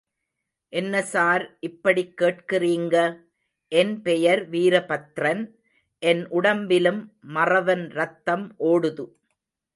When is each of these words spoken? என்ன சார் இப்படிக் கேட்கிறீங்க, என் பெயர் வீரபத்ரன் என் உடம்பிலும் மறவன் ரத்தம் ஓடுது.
என்ன 0.73 1.01
சார் 1.01 1.43
இப்படிக் 1.59 2.13
கேட்கிறீங்க, 2.21 2.95
என் 3.71 3.93
பெயர் 4.01 4.41
வீரபத்ரன் 4.49 5.43
என் 6.03 6.23
உடம்பிலும் 6.29 7.01
மறவன் 7.35 7.85
ரத்தம் 7.91 8.45
ஓடுது. 8.65 9.05